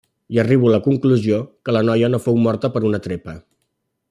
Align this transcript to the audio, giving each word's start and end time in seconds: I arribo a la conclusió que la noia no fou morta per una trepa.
I 0.35 0.39
arribo 0.43 0.69
a 0.69 0.71
la 0.75 0.79
conclusió 0.87 1.41
que 1.67 1.75
la 1.77 1.83
noia 1.91 2.09
no 2.15 2.23
fou 2.27 2.41
morta 2.47 2.73
per 2.77 2.85
una 2.91 3.05
trepa. 3.09 3.37